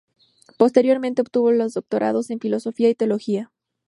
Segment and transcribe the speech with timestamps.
[0.57, 3.51] Posteriormente, obtuvo los doctorados en filosofía y teología.